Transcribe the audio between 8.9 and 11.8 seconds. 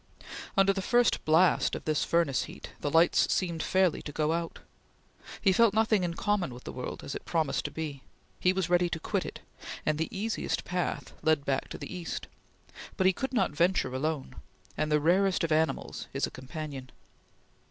quit it, and the easiest path led back to